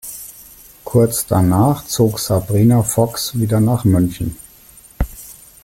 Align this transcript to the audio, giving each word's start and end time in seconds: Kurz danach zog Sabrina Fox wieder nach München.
Kurz 0.83 1.27
danach 1.27 1.85
zog 1.85 2.17
Sabrina 2.17 2.81
Fox 2.81 3.37
wieder 3.37 3.59
nach 3.59 3.83
München. 3.83 4.35